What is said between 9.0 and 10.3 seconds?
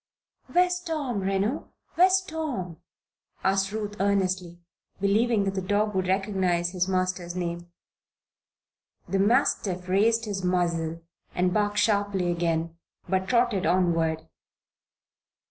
The mastiff raised